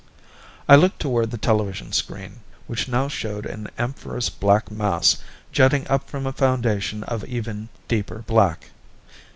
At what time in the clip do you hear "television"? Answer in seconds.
1.37-1.91